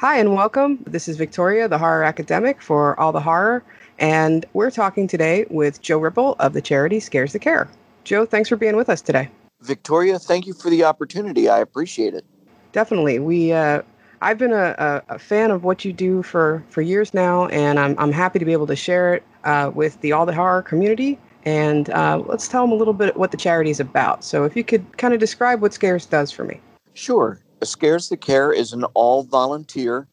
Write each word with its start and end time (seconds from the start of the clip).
Hi, 0.00 0.18
and 0.18 0.34
welcome. 0.34 0.78
This 0.86 1.08
is 1.08 1.16
Victoria, 1.16 1.68
the 1.68 1.78
horror 1.78 2.04
academic 2.04 2.60
for 2.60 3.00
All 3.00 3.12
the 3.12 3.20
Horror, 3.20 3.64
and 3.98 4.44
we're 4.52 4.70
talking 4.70 5.08
today 5.08 5.46
with 5.48 5.80
Joe 5.80 5.96
Ripple 5.96 6.36
of 6.38 6.52
the 6.52 6.60
charity 6.60 7.00
Scares 7.00 7.32
That 7.32 7.38
Care. 7.38 7.66
Joe, 8.04 8.26
thanks 8.26 8.50
for 8.50 8.56
being 8.56 8.76
with 8.76 8.90
us 8.90 9.00
today. 9.00 9.30
Victoria, 9.62 10.18
thank 10.18 10.46
you 10.46 10.52
for 10.52 10.68
the 10.68 10.84
opportunity. 10.84 11.48
I 11.48 11.60
appreciate 11.60 12.12
it. 12.12 12.26
Definitely. 12.72 13.20
We, 13.20 13.54
uh, 13.54 13.80
I've 14.20 14.36
been 14.36 14.52
a, 14.52 14.74
a, 15.08 15.14
a, 15.14 15.18
fan 15.18 15.50
of 15.50 15.64
what 15.64 15.82
you 15.82 15.94
do 15.94 16.22
for, 16.22 16.62
for 16.68 16.82
years 16.82 17.14
now, 17.14 17.46
and 17.46 17.80
I'm, 17.80 17.98
I'm 17.98 18.12
happy 18.12 18.38
to 18.38 18.44
be 18.44 18.52
able 18.52 18.66
to 18.66 18.76
share 18.76 19.14
it 19.14 19.22
uh, 19.44 19.70
with 19.74 19.98
the 20.02 20.12
All 20.12 20.26
the 20.26 20.34
Horror 20.34 20.60
community. 20.60 21.18
And 21.46 21.88
uh, 21.88 22.22
let's 22.26 22.48
tell 22.48 22.64
them 22.64 22.72
a 22.72 22.76
little 22.76 22.92
bit 22.92 23.16
what 23.16 23.30
the 23.30 23.38
charity 23.38 23.70
is 23.70 23.80
about. 23.80 24.24
So, 24.24 24.44
if 24.44 24.56
you 24.56 24.62
could 24.62 24.98
kind 24.98 25.14
of 25.14 25.20
describe 25.20 25.62
what 25.62 25.72
Scares 25.72 26.04
does 26.04 26.30
for 26.30 26.44
me. 26.44 26.60
Sure. 26.92 27.40
Scares 27.64 28.08
That 28.08 28.20
Care 28.20 28.52
is 28.52 28.72
an 28.72 28.84
all 28.94 29.22
volunteer 29.22 30.08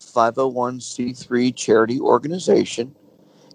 501c3 0.00 1.54
charity 1.54 2.00
organization. 2.00 2.94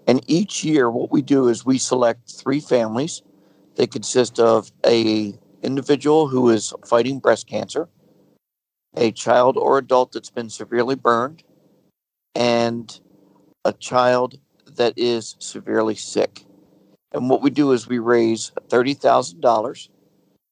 And 0.06 0.22
each 0.26 0.64
year, 0.64 0.90
what 0.90 1.10
we 1.10 1.22
do 1.22 1.48
is 1.48 1.64
we 1.64 1.78
select 1.78 2.30
three 2.30 2.60
families. 2.60 3.22
They 3.76 3.86
consist 3.86 4.38
of 4.38 4.70
a 4.84 5.34
individual 5.62 6.26
who 6.26 6.50
is 6.50 6.72
fighting 6.86 7.18
breast 7.18 7.46
cancer, 7.46 7.88
a 8.96 9.12
child 9.12 9.56
or 9.56 9.78
adult 9.78 10.12
that's 10.12 10.30
been 10.30 10.50
severely 10.50 10.94
burned, 10.94 11.42
and 12.34 13.00
a 13.64 13.72
child 13.72 14.38
that 14.76 14.94
is 14.96 15.36
severely 15.38 15.94
sick. 15.94 16.44
And 17.12 17.28
what 17.28 17.42
we 17.42 17.50
do 17.50 17.72
is 17.72 17.88
we 17.88 17.98
raise 17.98 18.52
$30,000 18.68 19.88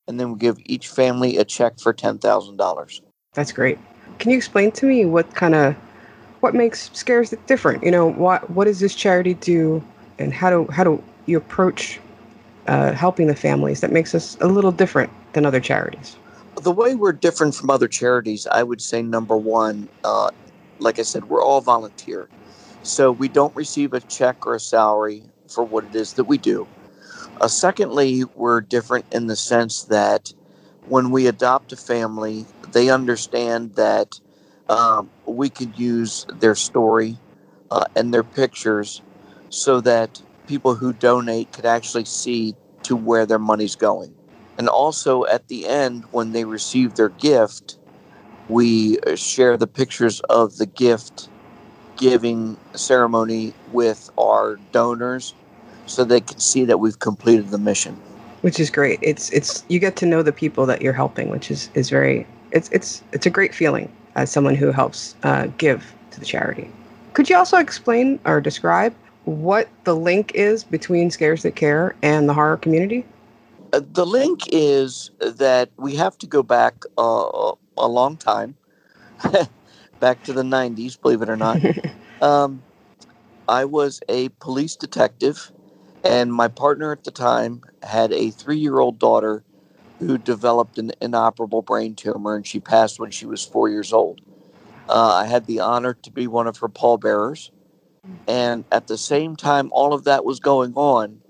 and 0.09 0.19
then 0.19 0.33
we 0.33 0.39
give 0.39 0.59
each 0.64 0.89
family 0.89 1.37
a 1.37 1.45
check 1.45 1.78
for 1.78 1.92
$10,000. 1.92 3.01
That's 3.34 3.53
great. 3.53 3.78
Can 4.19 4.31
you 4.31 4.37
explain 4.37 4.73
to 4.73 4.87
me 4.87 5.05
what 5.05 5.33
kind 5.34 5.55
of 5.55 5.77
what 6.41 6.55
makes 6.55 6.91
scares 6.92 7.34
different? 7.47 7.84
You 7.84 7.91
know, 7.91 8.11
what 8.11 8.48
what 8.51 8.64
does 8.64 8.81
this 8.81 8.95
charity 8.95 9.34
do 9.34 9.83
and 10.19 10.33
how 10.33 10.51
do 10.51 10.67
how 10.73 10.83
do 10.83 11.03
you 11.27 11.36
approach 11.36 12.01
uh, 12.67 12.92
helping 12.92 13.27
the 13.27 13.36
families 13.36 13.81
that 13.81 13.92
makes 13.92 14.14
us 14.14 14.36
a 14.41 14.47
little 14.47 14.73
different 14.73 15.11
than 15.35 15.46
other 15.46 15.61
charities? 15.61 16.17
The 16.63 16.73
way 16.73 16.95
we're 16.95 17.13
different 17.13 17.55
from 17.55 17.70
other 17.70 17.86
charities, 17.86 18.46
I 18.48 18.63
would 18.63 18.80
say 18.80 19.02
number 19.02 19.36
one, 19.36 19.89
uh, 20.02 20.30
like 20.80 20.98
I 20.98 21.02
said, 21.02 21.27
we're 21.27 21.42
all 21.42 21.61
volunteer. 21.61 22.29
So 22.83 23.13
we 23.13 23.29
don't 23.29 23.55
receive 23.55 23.92
a 23.92 24.01
check 24.01 24.46
or 24.46 24.55
a 24.55 24.61
salary 24.61 25.23
for 25.48 25.63
what 25.64 25.85
it 25.85 25.95
is 25.95 26.14
that 26.14 26.25
we 26.25 26.39
do. 26.39 26.67
Uh, 27.41 27.49
secondly, 27.49 28.25
we're 28.35 28.61
different 28.61 29.07
in 29.13 29.27
the 29.27 29.37
sense 29.37 29.85
that 29.85 30.33
when 30.87 31.11
we 31.11 31.27
adopt 31.27 31.73
a 31.73 31.77
family, 31.77 32.47
they 32.73 32.91
understand 32.91 33.75
that 33.77 34.21
um, 34.69 35.11
we 35.27 35.49
could 35.51 35.79
use 35.79 36.27
their 36.29 36.55
story 36.55 37.19
uh, 37.71 37.85
and 37.95 38.13
their 38.13 38.25
pictures 38.25 39.03
so 39.51 39.81
that 39.81 40.21
people 40.47 40.75
who 40.77 40.93
donate 40.93 41.53
could 41.53 41.67
actually 41.67 42.05
see 42.05 42.57
to 42.83 42.97
where 42.97 43.27
their 43.27 43.39
money's 43.39 43.77
going. 43.77 44.17
And 44.59 44.69
also 44.69 45.25
at 45.27 45.49
the 45.49 45.67
end, 45.67 46.05
when 46.11 46.33
they 46.33 46.45
receive 46.45 46.95
their 46.95 47.09
gift, 47.11 47.79
we 48.49 48.99
uh, 49.01 49.17
share 49.17 49.57
the 49.57 49.67
pictures 49.67 50.20
of 50.23 50.57
the 50.57 50.67
gift 50.67 51.31
giving 51.97 52.59
ceremony 52.75 53.55
with 53.73 54.11
our 54.19 54.57
donors 54.73 55.35
so 55.89 56.05
they 56.05 56.21
can 56.21 56.39
see 56.39 56.65
that 56.65 56.79
we've 56.79 56.99
completed 56.99 57.49
the 57.49 57.59
mission. 57.59 57.95
Which 58.43 58.61
is 58.61 58.71
great. 58.71 59.01
It's 59.03 59.31
it's 59.31 59.65
you 59.69 59.79
get 59.79 59.97
to 59.97 60.07
know 60.07 60.23
the 60.23 60.33
people 60.33 60.65
that 60.67 60.81
you're 60.81 60.93
helping, 60.93 61.29
which 61.31 61.51
is 61.51 61.71
is 61.75 61.91
very 61.91 62.27
it's 62.53 62.69
it's 62.71 63.03
it's 63.13 63.27
a 63.27 63.31
great 63.31 63.55
feeling 63.55 63.91
as 64.15 64.31
someone 64.31 64.55
who 64.55 64.71
helps 64.71 65.17
uh, 65.25 65.47
give 65.59 65.95
to 66.13 66.21
the 66.21 66.27
charity. 66.27 66.71
Could 67.15 67.29
you 67.29 67.37
also 67.37 67.57
explain 67.59 68.21
or 68.25 68.41
describe 68.41 68.95
what 69.25 69.69
the 69.85 69.95
link 69.95 70.33
is 70.35 70.65
between 70.65 71.11
Scares 71.11 71.43
That 71.43 71.57
Care 71.57 71.97
and 72.03 72.29
the 72.29 72.35
horror 72.35 72.57
community? 72.57 73.05
Uh, 73.73 73.81
the 73.93 74.07
link 74.07 74.43
is 74.53 75.11
that 75.19 75.70
we 75.77 75.97
have 75.97 76.17
to 76.19 76.27
go 76.27 76.43
back 76.43 76.85
uh, 76.97 77.53
a 77.77 77.89
long 77.89 78.17
time, 78.17 78.55
back 80.01 80.23
to 80.25 80.33
the 80.33 80.43
90s, 80.43 81.01
believe 81.01 81.23
it 81.23 81.29
or 81.29 81.37
not. 81.37 81.61
um, 82.23 82.63
I 83.49 83.65
was 83.65 84.01
a 84.09 84.29
police 84.41 84.77
detective 84.77 85.51
and 86.05 86.33
my 86.33 86.48
partner 86.48 86.92
at 86.92 87.05
the 87.05 87.11
time 87.11 87.63
had 87.83 88.13
a 88.13 88.31
three 88.31 88.59
year 88.59 88.79
old 88.79 88.98
daughter 88.98 89.45
who 89.98 90.17
developed 90.17 90.79
an 90.79 90.92
inoperable 91.01 91.63
brain 91.63 91.95
tumor, 91.95 92.36
and 92.36 92.47
she 92.47 92.61
passed 92.61 93.01
when 93.01 93.11
she 93.11 93.27
was 93.27 93.45
four 93.45 93.69
years 93.69 93.92
old. 93.92 94.20
Uh, 94.89 95.14
I 95.23 95.27
had 95.27 95.47
the 95.47 95.61
honor 95.61 95.95
to 96.03 96.11
be 96.11 96.27
one 96.27 96.47
of 96.47 96.58
her 96.58 96.69
pallbearers. 96.69 97.51
And 98.29 98.64
at 98.70 98.87
the 98.87 98.98
same 98.98 99.37
time, 99.37 99.70
all 99.73 99.92
of 99.92 100.05
that 100.05 100.25
was 100.25 100.39
going 100.39 100.75
on, 100.75 101.20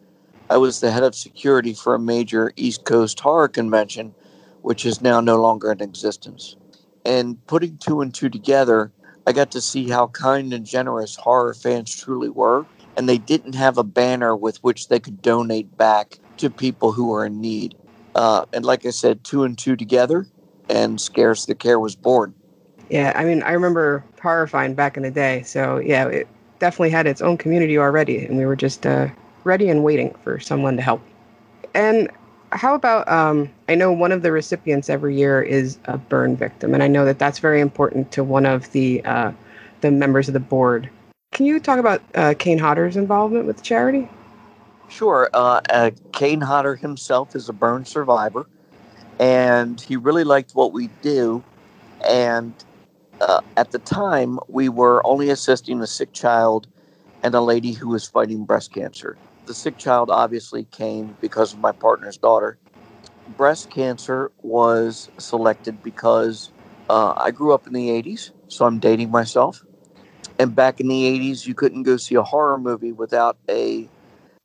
I 0.51 0.59
was 0.59 0.81
the 0.81 0.91
head 0.91 1.03
of 1.03 1.15
security 1.15 1.75
for 1.75 1.95
a 1.95 1.99
major 1.99 2.53
East 2.57 2.85
Coast 2.85 3.21
horror 3.21 3.49
convention, 3.49 4.15
which 4.63 4.85
is 4.85 5.01
now 5.01 5.21
no 5.21 5.41
longer 5.41 5.73
in 5.73 5.81
existence. 5.81 6.57
And 7.05 7.45
putting 7.47 7.79
two 7.79 8.01
and 8.01 8.13
two 8.13 8.29
together, 8.29 8.93
I 9.27 9.33
got 9.33 9.51
to 9.53 9.61
see 9.61 9.89
how 9.89 10.09
kind 10.09 10.53
and 10.53 10.67
generous 10.67 11.17
horror 11.17 11.55
fans 11.55 11.95
truly 11.95 12.29
were 12.29 12.67
and 12.99 13.09
they 13.09 13.17
didn't 13.17 13.55
have 13.55 13.79
a 13.79 13.85
banner 13.85 14.35
with 14.35 14.63
which 14.65 14.89
they 14.89 14.99
could 14.99 15.23
donate 15.23 15.75
back 15.79 16.19
to 16.37 16.51
people 16.51 16.91
who 16.91 17.15
are 17.15 17.25
in 17.25 17.41
need. 17.41 17.77
Uh, 18.17 18.45
and 18.53 18.65
like 18.65 18.85
I 18.85 18.91
said, 18.91 19.23
two 19.23 19.45
and 19.45 19.57
two 19.57 19.77
together, 19.77 20.27
and 20.69 21.01
Scares 21.01 21.47
That 21.47 21.61
Care 21.61 21.79
was 21.79 21.95
born. 21.95 22.35
Yeah, 22.91 23.13
I 23.15 23.25
mean, 23.25 23.43
I 23.45 23.53
remember 23.53 24.05
Horrorfind 24.21 24.75
back 24.75 24.97
in 24.97 25.05
the 25.05 25.11
day. 25.13 25.43
So, 25.45 25.79
yeah, 25.79 26.09
it 26.09 26.27
definitely 26.59 26.91
had 26.91 27.07
its 27.07 27.23
own 27.23 27.39
community 27.39 27.79
already, 27.79 28.25
and 28.25 28.37
we 28.37 28.45
were 28.45 28.57
just 28.57 28.85
uh, 28.85 29.09
ready 29.45 29.69
and 29.69 29.85
waiting 29.85 30.13
for 30.25 30.41
someone 30.41 30.75
to 30.77 30.83
help. 30.83 31.01
And 31.75 32.11
how 32.51 32.75
about 32.75 33.09
um, 33.09 33.49
I 33.69 33.77
know 33.77 33.93
one 33.93 34.11
of 34.11 34.23
the 34.23 34.33
recipients 34.33 34.91
every 34.91 35.17
year 35.17 35.41
is 35.41 35.79
a 35.85 35.99
burn 35.99 36.35
victim, 36.35 36.75
and 36.75 36.83
I 36.83 36.89
know 36.89 37.05
that 37.05 37.21
that's 37.21 37.39
very 37.39 37.61
important 37.61 38.11
to 38.13 38.25
one 38.25 38.45
of 38.45 38.73
the 38.73 39.05
uh, 39.05 39.31
the 39.83 39.93
members 39.93 40.27
of 40.27 40.35
the 40.35 40.41
board. 40.41 40.91
Can 41.39 41.47
you 41.47 41.61
talk 41.61 41.79
about 41.79 42.03
uh, 42.17 42.35
Kane 42.37 42.59
Hodder's 42.59 42.97
involvement 42.97 43.47
with 43.47 43.59
the 43.59 43.63
charity? 43.63 44.09
Sure. 44.89 45.31
Uh, 45.33 45.61
uh, 45.71 45.93
Kane 46.13 46.41
Hodder 46.41 46.75
himself 46.75 47.37
is 47.37 47.49
a 47.49 47.53
burn 47.53 47.85
survivor, 47.85 48.49
and 49.21 49.81
he 49.81 49.95
really 49.95 50.25
liked 50.25 50.57
what 50.57 50.73
we 50.73 50.89
do. 51.01 51.45
And 52.09 52.53
uh, 53.21 53.41
at 53.57 53.71
the 53.71 53.79
time, 53.79 54.41
we 54.49 54.69
were 54.69 55.01
only 55.07 55.31
assisting 55.31 55.81
a 55.81 55.87
sick 55.87 56.13
child 56.13 56.67
and 57.23 57.37
a 57.37 57.41
lady 57.41 57.71
who 57.71 57.91
was 57.91 58.05
fighting 58.05 58.45
breast 58.45 58.75
cancer. 58.75 59.17
The 59.47 59.55
sick 59.55 59.79
child 59.79 60.11
obviously 60.11 60.65
came 60.65 61.17
because 61.21 61.53
of 61.53 61.61
my 61.61 61.71
partner's 61.71 62.17
daughter. 62.17 62.59
Breast 63.37 63.71
cancer 63.71 64.33
was 64.43 65.09
selected 65.19 65.85
because 65.85 66.51
uh, 66.91 67.15
I 67.17 67.31
grew 67.31 67.55
up 67.55 67.69
in 67.69 67.75
the 67.75 67.91
80s, 67.91 68.33
so 68.49 68.65
I'm 68.65 68.81
dating 68.81 69.13
myself 69.13 69.63
and 70.39 70.55
back 70.55 70.81
in 70.81 70.89
the 70.89 71.05
80s 71.05 71.47
you 71.47 71.55
couldn't 71.55 71.83
go 71.83 71.97
see 71.97 72.15
a 72.15 72.23
horror 72.23 72.59
movie 72.59 72.93
without 72.93 73.37
a 73.49 73.89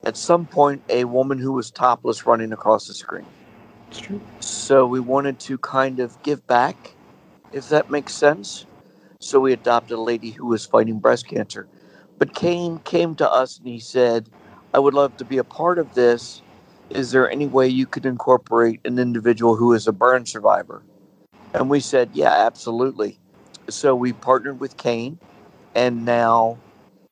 at 0.06 0.18
some 0.18 0.45
point 0.45 0.81
a 0.90 1.06
woman 1.06 1.38
who 1.38 1.54
was 1.54 1.72
topless 1.72 2.25
running 2.25 2.51
across 2.51 2.88
the 2.88 2.94
screen. 2.94 3.25
It's 3.90 4.00
true. 4.00 4.22
So 4.40 4.86
we 4.86 5.00
wanted 5.00 5.40
to 5.42 5.57
kind 5.57 6.00
of 6.00 6.22
give 6.24 6.45
back 6.48 6.95
if 7.54 7.69
that 7.69 7.90
makes 7.90 8.13
sense. 8.13 8.66
So 9.22 9.40
we 9.40 9.54
adopted 9.54 9.98
a 9.98 10.01
lady 10.01 10.31
who 10.31 10.48
was 10.48 10.66
fighting 10.66 11.00
breast 11.00 11.28
cancer. 11.28 11.68
But 12.18 12.36
kane 12.36 12.80
came 12.80 13.16
to 13.16 13.31
us 13.31 13.57
and 13.57 13.68
he 13.68 13.80
said 13.80 14.30
i 14.74 14.80
would 14.80 14.94
love 14.95 15.16
to 15.18 15.25
be 15.25 15.38
a 15.38 15.44
part 15.44 15.78
of 15.78 15.94
this. 15.94 16.42
Is 16.90 17.12
there 17.12 17.30
any 17.30 17.48
way 17.48 17.68
you 17.68 17.86
could 17.86 18.06
incorporate 18.06 18.81
an 18.86 19.00
individual 19.00 19.56
who 19.56 19.74
is 19.74 19.88
a 19.88 19.94
burn 19.94 20.25
survivor? 20.25 20.84
And 21.54 21.69
we 21.69 21.80
said 21.80 22.10
yeah 22.13 22.34
absolutely. 22.34 23.19
So 23.69 23.95
we 23.95 24.12
partnered 24.13 24.60
with 24.60 24.78
kane 24.78 25.19
and 25.75 26.05
now, 26.05 26.57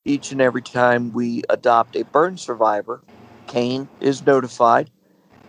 each 0.05 0.31
and 0.31 0.41
every 0.41 0.61
time 0.61 1.13
we 1.13 1.43
adopt 1.49 1.95
a 1.95 2.03
burn 2.03 2.37
survivor, 2.37 3.01
Kane 3.47 3.87
is 3.99 4.25
notified. 4.25 4.89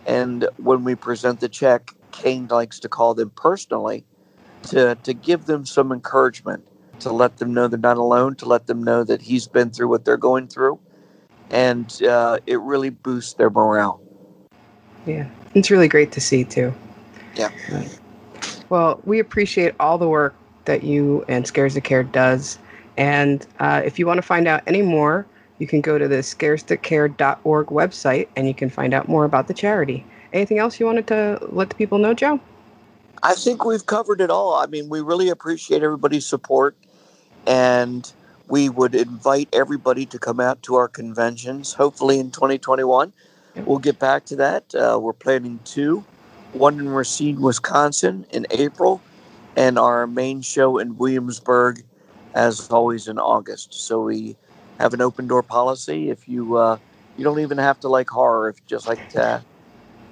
And 0.05 0.47
when 0.57 0.83
we 0.83 0.95
present 0.95 1.39
the 1.39 1.49
check, 1.49 1.91
Kane 2.11 2.47
likes 2.47 2.79
to 2.81 2.89
call 2.89 3.13
them 3.13 3.31
personally 3.31 4.05
to, 4.63 4.95
to 5.03 5.13
give 5.13 5.45
them 5.45 5.65
some 5.65 5.91
encouragement, 5.91 6.65
to 6.99 7.11
let 7.11 7.37
them 7.37 7.53
know 7.53 7.67
they're 7.67 7.79
not 7.79 7.97
alone, 7.97 8.35
to 8.35 8.45
let 8.45 8.67
them 8.67 8.83
know 8.83 9.03
that 9.03 9.21
he's 9.21 9.47
been 9.47 9.69
through 9.71 9.87
what 9.87 10.05
they're 10.05 10.17
going 10.17 10.47
through. 10.47 10.79
And 11.49 12.01
uh, 12.03 12.39
it 12.45 12.59
really 12.59 12.89
boosts 12.89 13.33
their 13.33 13.49
morale. 13.49 14.01
Yeah, 15.05 15.29
it's 15.53 15.69
really 15.69 15.87
great 15.87 16.11
to 16.13 16.21
see, 16.21 16.43
too. 16.43 16.73
Yeah. 17.35 17.51
Well, 18.69 18.99
we 19.03 19.19
appreciate 19.19 19.75
all 19.79 19.97
the 19.97 20.07
work 20.07 20.35
that 20.65 20.83
you 20.83 21.25
and 21.27 21.45
Scares 21.45 21.73
That 21.73 21.83
Care 21.83 22.03
does 22.03 22.57
and 22.97 23.45
uh, 23.59 23.81
if 23.85 23.99
you 23.99 24.07
want 24.07 24.17
to 24.17 24.21
find 24.23 24.47
out 24.47 24.63
any 24.67 24.81
more, 24.81 25.25
you 25.59 25.67
can 25.67 25.81
go 25.81 25.97
to 25.97 26.07
the 26.07 26.17
scaresthatcare.org 26.17 27.67
website 27.67 28.27
and 28.35 28.47
you 28.47 28.53
can 28.53 28.69
find 28.69 28.93
out 28.93 29.07
more 29.07 29.25
about 29.25 29.47
the 29.47 29.53
charity. 29.53 30.05
Anything 30.33 30.59
else 30.59 30.79
you 30.79 30.85
wanted 30.85 31.07
to 31.07 31.39
let 31.51 31.69
the 31.69 31.75
people 31.75 31.97
know, 31.99 32.13
Joe? 32.13 32.39
I 33.23 33.35
think 33.35 33.65
we've 33.65 33.85
covered 33.85 34.21
it 34.21 34.29
all. 34.29 34.55
I 34.55 34.65
mean, 34.67 34.89
we 34.89 35.01
really 35.01 35.29
appreciate 35.29 35.83
everybody's 35.83 36.25
support. 36.25 36.75
and 37.47 38.11
we 38.47 38.69
would 38.69 38.95
invite 38.95 39.49
everybody 39.53 40.05
to 40.07 40.19
come 40.19 40.39
out 40.39 40.61
to 40.63 40.75
our 40.75 40.87
conventions, 40.87 41.73
hopefully 41.73 42.19
in 42.19 42.31
2021. 42.31 43.13
We'll 43.65 43.79
get 43.79 43.99
back 43.99 44.25
to 44.25 44.35
that. 44.37 44.75
Uh, 44.75 44.99
we're 45.01 45.13
planning 45.13 45.59
two 45.65 46.03
one 46.53 46.79
in 46.79 46.89
Racine, 46.89 47.41
Wisconsin 47.41 48.25
in 48.31 48.45
April, 48.51 49.01
and 49.55 49.79
our 49.79 50.07
main 50.07 50.41
show 50.41 50.77
in 50.77 50.97
Williamsburg, 50.97 51.83
as 52.33 52.69
always, 52.69 53.07
in 53.07 53.19
August. 53.19 53.73
So 53.73 54.01
we 54.03 54.35
have 54.79 54.93
an 54.93 55.01
open 55.01 55.27
door 55.27 55.43
policy. 55.43 56.09
If 56.09 56.27
you 56.27 56.57
uh, 56.57 56.77
you 57.17 57.23
don't 57.23 57.39
even 57.39 57.57
have 57.57 57.79
to 57.81 57.89
like 57.89 58.09
horror, 58.09 58.49
if 58.49 58.57
you 58.57 58.63
just 58.67 58.87
like 58.87 59.09
to 59.09 59.43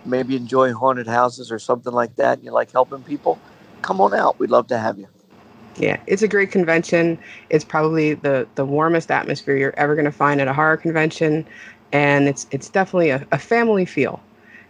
maybe 0.05 0.35
enjoy 0.35 0.73
haunted 0.73 1.07
houses 1.07 1.51
or 1.51 1.59
something 1.59 1.93
like 1.93 2.15
that, 2.15 2.37
and 2.37 2.45
you 2.45 2.51
like 2.51 2.71
helping 2.71 3.03
people, 3.03 3.39
come 3.81 4.01
on 4.01 4.13
out. 4.13 4.39
We'd 4.39 4.49
love 4.49 4.67
to 4.67 4.77
have 4.77 4.97
you. 4.97 5.07
Yeah, 5.77 5.97
it's 6.07 6.21
a 6.21 6.27
great 6.27 6.51
convention. 6.51 7.17
It's 7.49 7.63
probably 7.63 8.13
the 8.13 8.47
the 8.55 8.65
warmest 8.65 9.09
atmosphere 9.09 9.55
you're 9.55 9.73
ever 9.77 9.95
going 9.95 10.05
to 10.05 10.11
find 10.11 10.41
at 10.41 10.47
a 10.47 10.53
horror 10.53 10.77
convention, 10.77 11.47
and 11.91 12.27
it's 12.27 12.45
it's 12.51 12.69
definitely 12.69 13.09
a, 13.09 13.25
a 13.31 13.39
family 13.39 13.85
feel, 13.85 14.21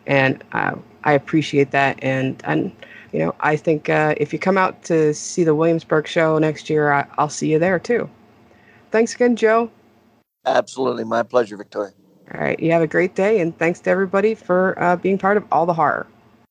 and 0.06 0.44
uh, 0.54 0.76
I 1.04 1.14
appreciate 1.14 1.72
that. 1.72 1.98
And 2.04 2.42
and 2.46 2.72
you 3.12 3.20
know 3.20 3.36
I 3.40 3.56
think 3.56 3.90
uh, 3.90 4.16
if 4.18 4.34
you 4.34 4.40
come 4.40 4.58
out 4.58 4.84
to 4.84 5.14
see 5.14 5.44
the 5.44 5.56
Williamsburg 5.56 6.08
show 6.08 6.38
next 6.38 6.70
year, 6.70 6.92
I, 6.92 7.06
I'll 7.18 7.30
see 7.30 7.52
you 7.52 7.60
there 7.60 7.80
too. 7.80 8.10
Thanks 8.92 9.16
again, 9.16 9.36
Joe. 9.36 9.72
Absolutely, 10.46 11.04
my 11.04 11.24
pleasure, 11.24 11.58
Victoria. 11.58 11.94
All 12.34 12.42
right, 12.42 12.60
you 12.60 12.72
have 12.72 12.82
a 12.82 12.88
great 12.88 13.16
day, 13.16 13.40
and 13.42 13.58
thanks 13.58 13.80
to 13.82 13.90
everybody 13.90 14.36
for 14.36 14.82
uh, 14.82 14.96
being 14.96 15.18
part 15.18 15.38
of 15.38 15.46
all 15.52 15.66
the 15.66 15.74
horror. 15.74 16.08